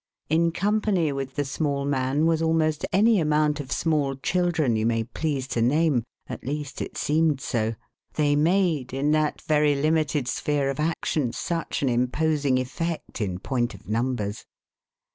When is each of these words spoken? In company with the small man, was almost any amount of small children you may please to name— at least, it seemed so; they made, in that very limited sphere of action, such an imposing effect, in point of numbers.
In 0.29 0.51
company 0.51 1.11
with 1.11 1.35
the 1.35 1.45
small 1.45 1.85
man, 1.85 2.25
was 2.25 2.41
almost 2.41 2.87
any 2.91 3.19
amount 3.19 3.59
of 3.59 3.71
small 3.71 4.15
children 4.15 4.75
you 4.75 4.83
may 4.83 5.03
please 5.03 5.45
to 5.49 5.61
name— 5.61 6.05
at 6.27 6.43
least, 6.43 6.81
it 6.81 6.97
seemed 6.97 7.39
so; 7.39 7.75
they 8.15 8.35
made, 8.35 8.95
in 8.95 9.11
that 9.11 9.43
very 9.43 9.75
limited 9.75 10.27
sphere 10.27 10.71
of 10.71 10.79
action, 10.79 11.33
such 11.33 11.83
an 11.83 11.89
imposing 11.89 12.57
effect, 12.57 13.21
in 13.21 13.37
point 13.37 13.75
of 13.75 13.87
numbers. 13.87 14.43